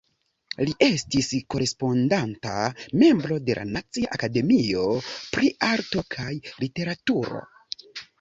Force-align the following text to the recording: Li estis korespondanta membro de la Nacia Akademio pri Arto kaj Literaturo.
Li 0.67 0.71
estis 0.83 1.27
korespondanta 1.55 2.53
membro 3.01 3.37
de 3.49 3.57
la 3.59 3.65
Nacia 3.73 4.09
Akademio 4.17 4.87
pri 5.35 5.53
Arto 5.69 6.03
kaj 6.17 6.31
Literaturo. 6.65 7.43